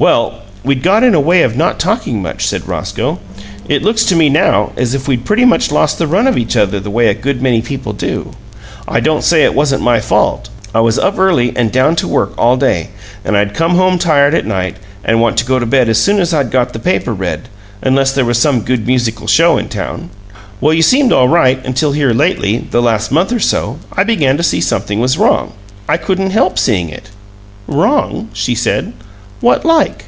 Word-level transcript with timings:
"Well, 0.00 0.42
we'd 0.62 0.84
got 0.84 1.02
in 1.02 1.12
a 1.16 1.20
way 1.20 1.42
of 1.42 1.56
not 1.56 1.80
talking 1.80 2.22
much," 2.22 2.46
said 2.46 2.68
Roscoe. 2.68 3.18
"It 3.68 3.82
looks 3.82 4.04
to 4.04 4.14
me 4.14 4.28
now 4.30 4.70
as 4.76 4.94
if 4.94 5.08
we'd 5.08 5.24
pretty 5.24 5.44
much 5.44 5.72
lost 5.72 5.98
the 5.98 6.06
run 6.06 6.28
of 6.28 6.38
each 6.38 6.56
other 6.56 6.78
the 6.78 6.88
way 6.88 7.08
a 7.08 7.14
good 7.14 7.42
many 7.42 7.60
people 7.62 7.92
do. 7.92 8.30
I 8.86 9.00
don't 9.00 9.24
say 9.24 9.42
it 9.42 9.56
wasn't 9.56 9.82
my 9.82 9.98
fault. 9.98 10.50
I 10.72 10.78
was 10.82 11.00
up 11.00 11.18
early 11.18 11.52
and 11.56 11.72
down 11.72 11.96
to 11.96 12.06
work 12.06 12.32
all 12.38 12.56
day, 12.56 12.90
and 13.24 13.36
I'd 13.36 13.54
come 13.56 13.72
home 13.74 13.98
tired 13.98 14.34
at 14.34 14.46
night, 14.46 14.76
and 15.02 15.20
want 15.20 15.36
to 15.38 15.44
go 15.44 15.58
to 15.58 15.66
bed 15.66 15.96
soon 15.96 16.20
as 16.20 16.32
I'd 16.32 16.52
got 16.52 16.72
the 16.74 16.78
paper 16.78 17.12
read 17.12 17.48
unless 17.82 18.12
there 18.12 18.24
was 18.24 18.38
some 18.38 18.60
good 18.60 18.86
musical 18.86 19.26
show 19.26 19.58
in 19.58 19.68
town. 19.68 20.10
Well, 20.60 20.74
you 20.74 20.82
seemed 20.82 21.12
all 21.12 21.26
right 21.28 21.60
until 21.66 21.90
here 21.90 22.12
lately, 22.12 22.58
the 22.58 22.80
last 22.80 23.10
month 23.10 23.32
or 23.32 23.40
so, 23.40 23.80
I 23.92 24.04
began 24.04 24.36
to 24.36 24.44
see 24.44 24.60
something 24.60 25.00
was 25.00 25.18
wrong. 25.18 25.54
I 25.88 25.96
couldn't 25.96 26.30
help 26.30 26.56
seeing 26.56 26.88
it." 26.88 27.10
"Wrong?" 27.66 28.28
she 28.32 28.54
said. 28.54 28.92
"What 29.40 29.64
like?" 29.64 30.06